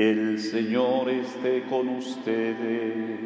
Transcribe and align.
El 0.00 0.38
Señor 0.38 1.10
esté 1.10 1.64
con 1.64 1.86
ustedes. 1.90 3.20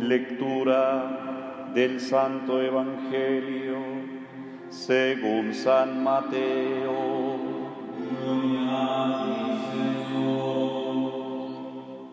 Lectura 0.00 1.70
del 1.74 1.98
Santo 1.98 2.62
Evangelio 2.62 3.78
según 4.68 5.52
San 5.52 6.04
Mateo. 6.04 6.94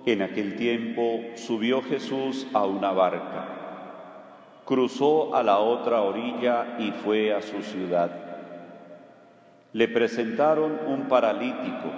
En 0.08 0.24
aquel 0.24 0.56
tiempo 0.56 1.20
subió 1.36 1.84
Jesús 1.84 2.48
a 2.52 2.66
una 2.66 2.92
barca, 2.92 3.46
cruzó 4.66 5.36
a 5.36 5.44
la 5.44 5.60
otra 5.60 6.02
orilla 6.02 6.78
y 6.80 6.90
fue 6.90 7.32
a 7.32 7.44
su 7.44 7.62
ciudad 7.62 8.25
le 9.76 9.90
presentaron 9.90 10.80
un 10.88 11.10
paralítico 11.10 11.92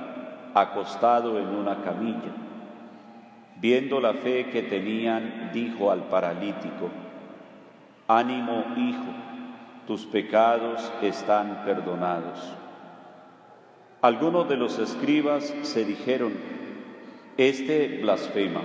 acostado 0.56 1.38
en 1.38 1.50
una 1.50 1.84
camilla. 1.84 2.34
Viendo 3.62 4.00
la 4.00 4.16
fe 4.16 4.50
que 4.50 4.64
tenían, 4.64 5.52
dijo 5.54 5.92
al 5.92 6.06
paralítico, 6.06 6.90
Ánimo, 8.08 8.66
hijo, 8.78 9.14
tus 9.86 10.08
pecados 10.08 10.92
están 11.04 11.66
perdonados. 11.66 12.52
Algunos 14.02 14.50
de 14.50 14.58
los 14.58 14.80
escribas 14.80 15.54
se 15.62 15.86
dijeron, 15.86 16.34
Este 17.38 18.00
blasfema. 18.02 18.62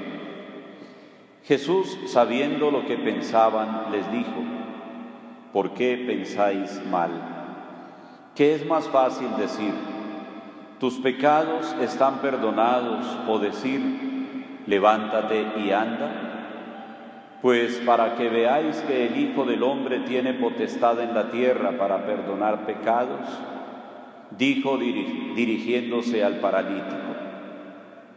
Jesús, 1.44 1.98
sabiendo 2.06 2.70
lo 2.70 2.86
que 2.86 2.96
pensaban, 2.96 3.92
les 3.92 4.10
dijo, 4.10 4.42
¿por 5.52 5.74
qué 5.74 6.02
pensáis 6.06 6.80
mal? 6.90 7.41
¿Qué 8.34 8.54
es 8.54 8.64
más 8.64 8.88
fácil 8.88 9.28
decir? 9.36 9.74
Tus 10.80 10.94
pecados 10.94 11.76
están 11.82 12.22
perdonados 12.22 13.06
o 13.28 13.38
decir, 13.38 13.82
levántate 14.66 15.46
y 15.58 15.70
anda. 15.70 17.38
Pues 17.42 17.76
para 17.84 18.16
que 18.16 18.30
veáis 18.30 18.78
que 18.78 19.06
el 19.06 19.18
Hijo 19.18 19.44
del 19.44 19.62
Hombre 19.62 20.00
tiene 20.00 20.32
potestad 20.32 20.98
en 21.00 21.12
la 21.14 21.30
tierra 21.30 21.76
para 21.76 22.06
perdonar 22.06 22.64
pecados, 22.64 23.20
dijo 24.30 24.78
dirigiéndose 24.78 26.24
al 26.24 26.36
paralítico, 26.36 27.14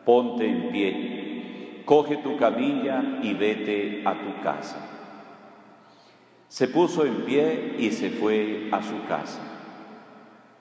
ponte 0.05 0.47
en 0.47 0.71
pie, 0.71 1.81
coge 1.83 2.17
tu 2.17 2.38
camilla 2.38 3.19
y 3.21 3.33
vete 3.33 4.03
a 4.05 4.13
tu 4.13 4.41
casa. 4.41 4.77
Se 6.47 6.69
puso 6.69 7.05
en 7.05 7.25
pie 7.25 7.75
y 7.80 7.91
se 7.91 8.11
fue 8.11 8.69
a 8.71 8.81
su 8.81 9.03
casa. 9.09 9.55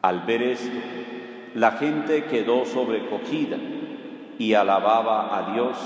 Al 0.04 0.20
ver 0.20 0.42
esto, 0.42 0.76
la 1.54 1.70
gente 1.70 2.24
quedó 2.24 2.66
sobrecogida 2.66 3.56
y 4.38 4.52
alababa 4.52 5.34
a 5.34 5.54
Dios 5.54 5.78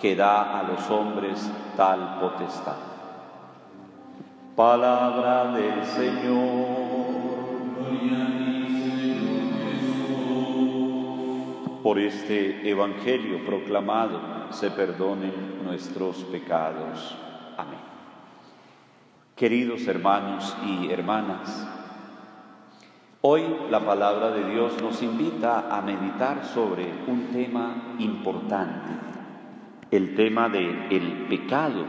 que 0.00 0.14
da 0.14 0.60
a 0.60 0.62
los 0.62 0.88
hombres 0.88 1.50
tal 1.76 2.20
potestad. 2.20 2.76
Palabra 4.54 5.50
del 5.54 5.84
Señor. 5.86 6.92
Por 11.82 11.98
este 11.98 12.70
Evangelio 12.70 13.44
proclamado 13.44 14.20
se 14.50 14.70
perdonen 14.70 15.64
nuestros 15.64 16.18
pecados. 16.30 17.16
Amén. 17.56 17.80
Queridos 19.34 19.84
hermanos 19.88 20.56
y 20.64 20.92
hermanas, 20.92 21.81
Hoy 23.24 23.44
la 23.70 23.78
palabra 23.78 24.32
de 24.32 24.50
Dios 24.50 24.82
nos 24.82 25.00
invita 25.00 25.68
a 25.70 25.80
meditar 25.80 26.44
sobre 26.44 26.86
un 27.06 27.28
tema 27.32 27.94
importante, 28.00 28.90
el 29.92 30.16
tema 30.16 30.48
del 30.48 30.88
el 30.90 31.28
pecado 31.28 31.84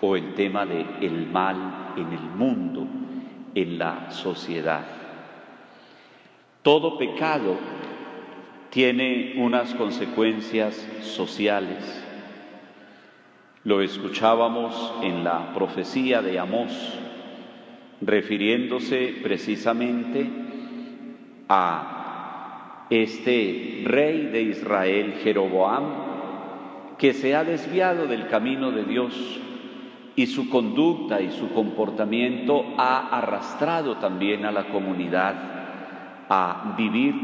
o 0.00 0.16
el 0.16 0.34
tema 0.34 0.66
del 0.66 0.84
el 1.00 1.28
mal 1.28 1.92
en 1.96 2.12
el 2.12 2.22
mundo, 2.22 2.88
en 3.54 3.78
la 3.78 4.10
sociedad. 4.10 4.84
Todo 6.62 6.98
pecado 6.98 7.54
tiene 8.70 9.34
unas 9.36 9.72
consecuencias 9.74 10.74
sociales. 11.02 12.04
Lo 13.62 13.80
escuchábamos 13.80 14.92
en 15.04 15.22
la 15.22 15.54
profecía 15.54 16.20
de 16.20 16.36
Amós, 16.40 16.98
refiriéndose 18.00 19.14
precisamente 19.22 20.28
a 21.48 22.86
este 22.90 23.82
rey 23.84 24.26
de 24.26 24.42
Israel, 24.42 25.14
Jeroboam, 25.22 25.84
que 26.98 27.12
se 27.12 27.34
ha 27.34 27.44
desviado 27.44 28.06
del 28.06 28.26
camino 28.28 28.70
de 28.70 28.84
Dios 28.84 29.40
y 30.16 30.26
su 30.26 30.48
conducta 30.48 31.20
y 31.20 31.30
su 31.30 31.52
comportamiento 31.52 32.64
ha 32.76 33.16
arrastrado 33.18 33.98
también 33.98 34.44
a 34.44 34.52
la 34.52 34.68
comunidad 34.68 35.34
a 36.28 36.74
vivir 36.76 37.14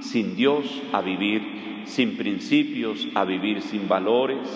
sin 0.00 0.34
Dios, 0.34 0.82
a 0.92 1.00
vivir 1.00 1.82
sin 1.84 2.16
principios, 2.16 3.06
a 3.14 3.24
vivir 3.24 3.60
sin 3.60 3.88
valores. 3.88 4.48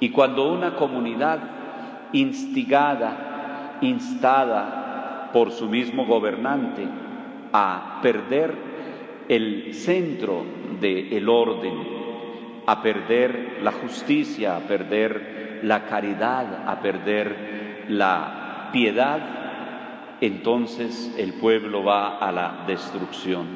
Y 0.00 0.10
cuando 0.10 0.52
una 0.52 0.74
comunidad 0.74 1.38
instigada, 2.12 3.29
instada 3.80 5.30
por 5.32 5.52
su 5.52 5.68
mismo 5.68 6.06
gobernante, 6.06 6.86
a 7.52 8.00
perder 8.02 8.54
el 9.28 9.74
centro 9.74 10.44
del 10.80 11.28
orden, 11.28 11.74
a 12.66 12.82
perder 12.82 13.58
la 13.62 13.72
justicia, 13.72 14.56
a 14.56 14.60
perder 14.60 15.60
la 15.62 15.84
caridad, 15.84 16.68
a 16.68 16.80
perder 16.80 17.84
la 17.88 18.70
piedad, 18.72 19.20
entonces 20.20 21.14
el 21.18 21.34
pueblo 21.34 21.84
va 21.84 22.18
a 22.18 22.32
la 22.32 22.64
destrucción. 22.66 23.46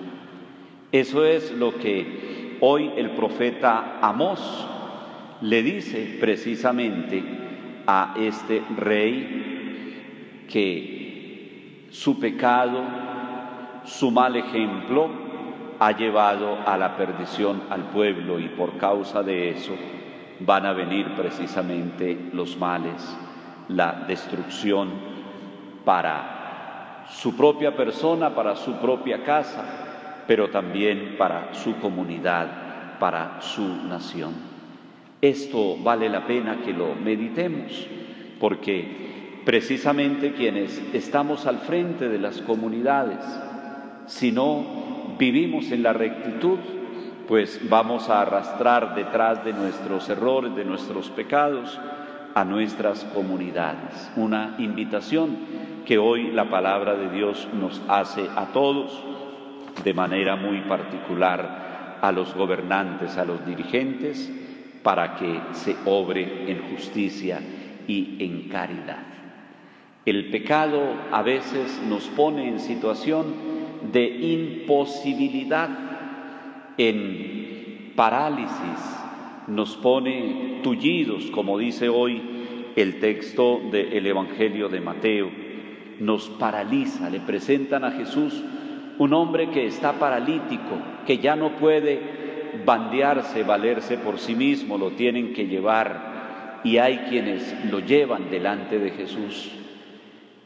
Eso 0.92 1.24
es 1.24 1.50
lo 1.52 1.74
que 1.74 2.56
hoy 2.60 2.90
el 2.96 3.10
profeta 3.10 3.98
Amós 4.00 4.68
le 5.40 5.62
dice 5.62 6.16
precisamente 6.20 7.22
a 7.86 8.14
este 8.18 8.62
rey 8.76 9.53
que 10.48 11.88
su 11.90 12.18
pecado 12.18 12.82
su 13.84 14.10
mal 14.10 14.34
ejemplo 14.36 15.08
ha 15.78 15.92
llevado 15.92 16.58
a 16.66 16.76
la 16.78 16.96
perdición 16.96 17.64
al 17.68 17.82
pueblo 17.90 18.38
y 18.38 18.48
por 18.48 18.78
causa 18.78 19.22
de 19.22 19.50
eso 19.50 19.72
van 20.40 20.66
a 20.66 20.72
venir 20.72 21.14
precisamente 21.14 22.30
los 22.32 22.56
males, 22.56 23.16
la 23.68 24.04
destrucción 24.08 24.90
para 25.84 27.04
su 27.10 27.36
propia 27.36 27.76
persona, 27.76 28.34
para 28.34 28.56
su 28.56 28.74
propia 28.76 29.22
casa, 29.22 30.22
pero 30.26 30.48
también 30.48 31.16
para 31.18 31.52
su 31.52 31.76
comunidad, 31.76 32.98
para 32.98 33.40
su 33.42 33.66
nación. 33.86 34.32
Esto 35.20 35.76
vale 35.82 36.08
la 36.08 36.26
pena 36.26 36.62
que 36.64 36.72
lo 36.72 36.94
meditemos, 36.94 37.86
porque 38.40 39.23
precisamente 39.44 40.32
quienes 40.32 40.82
estamos 40.92 41.46
al 41.46 41.58
frente 41.58 42.08
de 42.08 42.18
las 42.18 42.40
comunidades, 42.40 43.18
si 44.06 44.32
no 44.32 45.16
vivimos 45.18 45.70
en 45.70 45.82
la 45.82 45.92
rectitud, 45.92 46.58
pues 47.28 47.60
vamos 47.68 48.10
a 48.10 48.22
arrastrar 48.22 48.94
detrás 48.94 49.44
de 49.44 49.52
nuestros 49.52 50.08
errores, 50.08 50.54
de 50.54 50.64
nuestros 50.64 51.10
pecados, 51.10 51.78
a 52.34 52.44
nuestras 52.44 53.04
comunidades. 53.04 54.10
Una 54.16 54.56
invitación 54.58 55.36
que 55.86 55.98
hoy 55.98 56.32
la 56.32 56.50
palabra 56.50 56.94
de 56.94 57.10
Dios 57.10 57.48
nos 57.54 57.80
hace 57.88 58.28
a 58.34 58.46
todos, 58.46 59.02
de 59.82 59.94
manera 59.94 60.36
muy 60.36 60.60
particular 60.62 61.98
a 62.00 62.12
los 62.12 62.34
gobernantes, 62.34 63.16
a 63.16 63.24
los 63.24 63.44
dirigentes, 63.46 64.32
para 64.82 65.16
que 65.16 65.40
se 65.52 65.76
obre 65.86 66.50
en 66.50 66.70
justicia 66.70 67.40
y 67.86 68.16
en 68.18 68.48
caridad. 68.48 69.13
El 70.06 70.26
pecado 70.30 70.82
a 71.12 71.22
veces 71.22 71.80
nos 71.88 72.08
pone 72.08 72.46
en 72.46 72.60
situación 72.60 73.24
de 73.90 74.04
imposibilidad, 74.04 75.70
en 76.76 77.92
parálisis, 77.96 78.50
nos 79.46 79.76
pone 79.76 80.60
tullidos, 80.62 81.30
como 81.30 81.56
dice 81.56 81.88
hoy 81.88 82.20
el 82.76 83.00
texto 83.00 83.60
del 83.70 84.06
Evangelio 84.06 84.68
de 84.68 84.80
Mateo, 84.80 85.30
nos 86.00 86.28
paraliza, 86.28 87.08
le 87.08 87.20
presentan 87.20 87.84
a 87.84 87.92
Jesús 87.92 88.42
un 88.98 89.14
hombre 89.14 89.50
que 89.50 89.66
está 89.66 89.94
paralítico, 89.94 90.78
que 91.06 91.16
ya 91.18 91.34
no 91.34 91.56
puede 91.56 92.00
bandearse, 92.66 93.42
valerse 93.42 93.96
por 93.96 94.18
sí 94.18 94.34
mismo, 94.34 94.76
lo 94.76 94.90
tienen 94.90 95.32
que 95.32 95.46
llevar 95.46 96.60
y 96.62 96.76
hay 96.76 96.98
quienes 97.08 97.54
lo 97.70 97.80
llevan 97.80 98.30
delante 98.30 98.78
de 98.78 98.90
Jesús. 98.90 99.63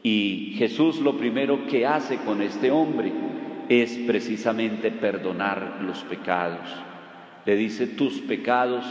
Y 0.03 0.55
Jesús 0.57 0.99
lo 0.99 1.17
primero 1.17 1.67
que 1.67 1.85
hace 1.85 2.17
con 2.17 2.41
este 2.41 2.71
hombre 2.71 3.11
es 3.67 3.97
precisamente 4.07 4.91
perdonar 4.91 5.79
los 5.81 6.03
pecados. 6.03 6.67
Le 7.45 7.55
dice, 7.55 7.87
tus 7.87 8.19
pecados 8.21 8.85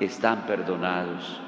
están 0.00 0.46
perdonados. 0.46 1.40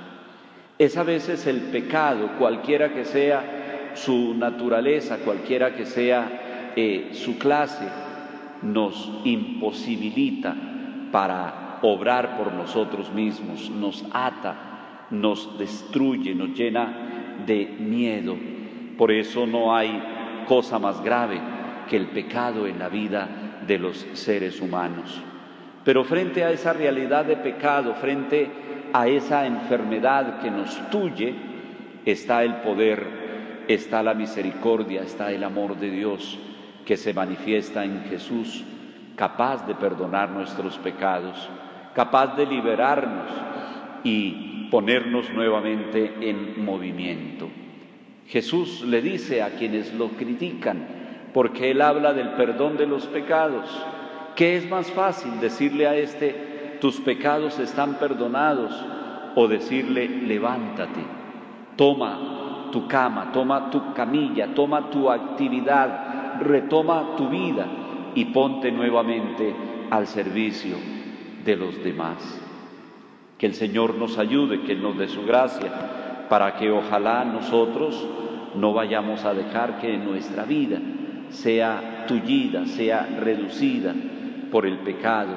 Es 0.79 0.97
a 0.97 1.05
veces 1.05 1.47
el 1.47 1.61
pecado, 1.62 2.33
cualquiera 2.39 2.93
que 2.93 3.05
sea 3.05 3.93
su 3.95 4.35
naturaleza, 4.35 5.19
cualquiera 5.19 5.75
que 5.75 5.87
sea 5.87 6.73
eh, 6.75 7.11
su 7.12 7.39
clase, 7.39 7.89
nos 8.62 9.21
imposibilita 9.25 10.56
para 11.12 11.79
obrar 11.83 12.37
por 12.37 12.53
nosotros 12.53 13.12
mismos, 13.12 13.71
nos 13.71 14.05
ata, 14.12 15.06
nos 15.11 15.59
destruye, 15.59 16.35
nos 16.35 16.59
llena 16.59 17.37
de 17.47 17.67
miedo. 17.79 18.37
Por 18.96 19.11
eso 19.11 19.46
no 19.46 19.75
hay 19.75 20.44
cosa 20.46 20.79
más 20.79 21.02
grave 21.02 21.41
que 21.88 21.96
el 21.96 22.06
pecado 22.06 22.67
en 22.67 22.79
la 22.79 22.88
vida 22.88 23.61
de 23.67 23.79
los 23.79 24.06
seres 24.12 24.61
humanos. 24.61 25.23
Pero 25.85 26.05
frente 26.05 26.44
a 26.44 26.50
esa 26.50 26.73
realidad 26.73 27.25
de 27.25 27.37
pecado, 27.37 27.94
frente 27.94 28.50
a 28.93 29.06
esa 29.06 29.46
enfermedad 29.46 30.41
que 30.41 30.50
nos 30.50 30.91
tuye, 30.91 31.35
está 32.05 32.43
el 32.43 32.56
poder, 32.56 33.64
está 33.69 34.02
la 34.02 34.14
misericordia, 34.14 35.02
está 35.02 35.31
el 35.31 35.44
amor 35.44 35.76
de 35.76 35.91
Dios 35.91 36.38
que 36.85 36.96
se 36.96 37.12
manifiesta 37.12 37.85
en 37.85 38.05
Jesús, 38.05 38.64
capaz 39.17 39.67
de 39.67 39.75
perdonar 39.75 40.31
nuestros 40.31 40.79
pecados, 40.79 41.49
capaz 41.94 42.37
de 42.37 42.46
liberarnos 42.46 43.31
y 44.05 44.69
ponernos 44.70 45.31
nuevamente 45.32 46.14
en 46.20 46.64
movimiento. 46.64 47.49
Jesús 48.26 48.82
le 48.82 49.03
dice 49.03 49.43
a 49.43 49.50
quienes 49.50 49.93
lo 49.94 50.09
critican, 50.11 50.87
porque 51.32 51.71
Él 51.71 51.82
habla 51.82 52.12
del 52.12 52.31
perdón 52.31 52.76
de 52.76 52.87
los 52.87 53.06
pecados, 53.06 53.69
¿qué 54.37 54.56
es 54.56 54.69
más 54.69 54.91
fácil 54.93 55.41
decirle 55.41 55.87
a 55.87 55.97
este, 55.97 56.79
tus 56.81 57.00
pecados 57.00 57.59
están 57.59 57.94
perdonados? 57.94 58.73
O 59.37 59.49
decirle, 59.49 60.09
levántate, 60.09 61.00
toma 61.76 62.69
tu 62.71 62.87
cama, 62.87 63.32
toma 63.32 63.71
tu 63.71 63.93
camilla, 63.94 64.55
toma 64.55 64.91
tu 64.91 65.11
actividad, 65.11 66.41
retoma 66.41 67.17
tu 67.17 67.29
vida 67.29 67.67
y 68.15 68.27
ponte 68.27 68.70
nuevamente 68.70 69.55
al 69.91 70.06
servicio 70.06 70.77
de 71.44 71.56
los 71.56 71.82
demás. 71.82 72.41
Que 73.38 73.47
el 73.47 73.55
Señor 73.55 73.97
nos 73.97 74.19
ayude, 74.19 74.62
que 74.62 74.77
nos 74.77 74.97
dé 74.97 75.09
su 75.09 75.25
gracia, 75.25 75.70
para 76.29 76.56
que 76.56 76.71
ojalá 76.71 77.25
nosotros 77.25 78.06
no 78.55 78.73
vayamos 78.73 79.25
a 79.25 79.35
dejar 79.35 79.79
que 79.79 79.97
nuestra 79.97 80.44
vida 80.44 80.81
sea 81.31 82.05
tullida, 82.06 82.67
sea 82.67 83.06
reducida 83.21 83.94
por 84.50 84.67
el 84.67 84.79
pecado, 84.79 85.37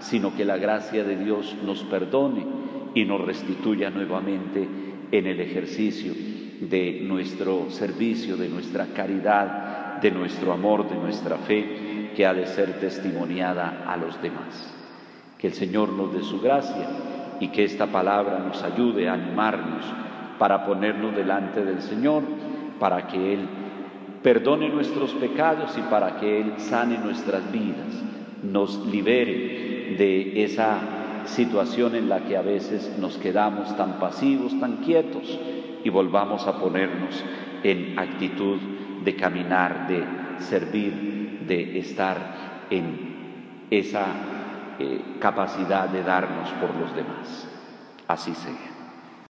sino 0.00 0.34
que 0.34 0.44
la 0.44 0.58
gracia 0.58 1.04
de 1.04 1.16
Dios 1.16 1.56
nos 1.64 1.82
perdone 1.84 2.44
y 2.94 3.04
nos 3.04 3.20
restituya 3.20 3.90
nuevamente 3.90 4.68
en 5.10 5.26
el 5.26 5.40
ejercicio 5.40 6.12
de 6.60 7.00
nuestro 7.02 7.70
servicio, 7.70 8.36
de 8.36 8.48
nuestra 8.48 8.86
caridad, 8.94 10.00
de 10.00 10.10
nuestro 10.10 10.52
amor, 10.52 10.88
de 10.88 10.96
nuestra 10.96 11.36
fe, 11.38 12.10
que 12.14 12.26
ha 12.26 12.34
de 12.34 12.46
ser 12.46 12.80
testimoniada 12.80 13.84
a 13.86 13.96
los 13.96 14.20
demás. 14.20 14.74
Que 15.38 15.48
el 15.48 15.52
Señor 15.54 15.90
nos 15.90 16.12
dé 16.12 16.22
su 16.22 16.40
gracia 16.40 16.88
y 17.40 17.48
que 17.48 17.64
esta 17.64 17.86
palabra 17.86 18.40
nos 18.40 18.62
ayude 18.62 19.08
a 19.08 19.14
animarnos 19.14 19.84
para 20.38 20.64
ponernos 20.64 21.14
delante 21.14 21.64
del 21.64 21.82
Señor, 21.82 22.22
para 22.78 23.06
que 23.06 23.34
Él 23.34 23.48
perdone 24.22 24.68
nuestros 24.68 25.12
pecados 25.14 25.76
y 25.76 25.82
para 25.82 26.18
que 26.18 26.40
Él 26.40 26.54
sane 26.58 26.98
nuestras 26.98 27.50
vidas, 27.52 28.02
nos 28.42 28.86
libere 28.86 29.96
de 29.98 30.44
esa 30.44 30.78
situación 31.24 31.94
en 31.94 32.08
la 32.08 32.20
que 32.20 32.36
a 32.36 32.42
veces 32.42 32.96
nos 32.98 33.16
quedamos 33.18 33.76
tan 33.76 33.98
pasivos, 33.98 34.58
tan 34.60 34.78
quietos 34.78 35.38
y 35.84 35.90
volvamos 35.90 36.46
a 36.46 36.58
ponernos 36.58 37.22
en 37.62 37.98
actitud 37.98 38.58
de 39.04 39.16
caminar, 39.16 39.86
de 39.88 40.04
servir, 40.40 41.44
de 41.46 41.78
estar 41.78 42.66
en 42.70 43.66
esa 43.70 44.04
eh, 44.78 45.00
capacidad 45.20 45.88
de 45.88 46.02
darnos 46.02 46.50
por 46.60 46.74
los 46.76 46.94
demás. 46.94 47.48
Así 48.06 48.34
sea. 48.34 48.77